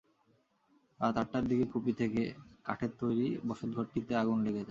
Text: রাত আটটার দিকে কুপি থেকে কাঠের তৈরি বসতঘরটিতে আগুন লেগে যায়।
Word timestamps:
রাত 0.99 1.15
আটটার 1.17 1.43
দিকে 1.47 1.65
কুপি 1.71 1.91
থেকে 1.93 2.21
কাঠের 2.65 2.91
তৈরি 2.99 3.27
বসতঘরটিতে 3.47 4.13
আগুন 4.15 4.37
লেগে 4.37 4.51
যায়। 4.51 4.59